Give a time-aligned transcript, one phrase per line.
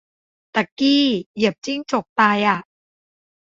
[0.55, 1.03] ตะกี้
[1.35, 2.59] เหยียบจิ้งจกตายอ่ะ